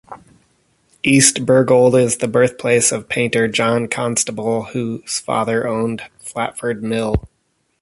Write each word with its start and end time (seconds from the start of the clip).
East 1.03 1.45
Bergholt 1.45 2.01
is 2.03 2.17
the 2.17 2.27
birthplace 2.27 2.91
of 2.91 3.07
painter 3.07 3.47
John 3.47 3.87
Constable 3.87 4.63
whose 4.63 5.19
father 5.19 5.67
owned 5.67 6.01
Flatford 6.19 6.81
Mill. 6.81 7.29